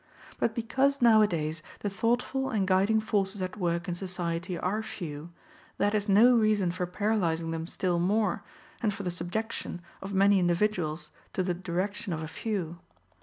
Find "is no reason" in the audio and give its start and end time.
5.93-6.71